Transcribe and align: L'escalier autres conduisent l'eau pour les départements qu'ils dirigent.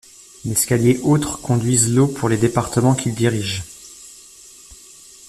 L'escalier 0.45 0.99
autres 1.03 1.39
conduisent 1.41 1.93
l'eau 1.93 2.07
pour 2.07 2.27
les 2.27 2.37
départements 2.37 2.95
qu'ils 2.95 3.13
dirigent. 3.13 3.61